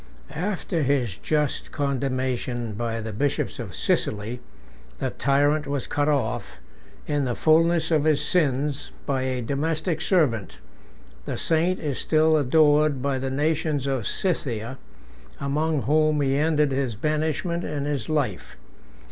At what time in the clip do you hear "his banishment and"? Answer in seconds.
16.71-17.85